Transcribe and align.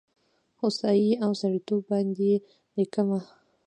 هوسايي 0.61 1.11
او 1.23 1.31
سړیتوب 1.41 1.81
باندې 1.91 2.31
لیکمه 2.77 3.19